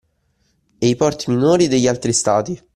E 0.79 0.87
i 0.87 0.95
porti 0.95 1.29
minori 1.29 1.67
degli 1.67 1.85
altri 1.87 2.11
stati. 2.11 2.59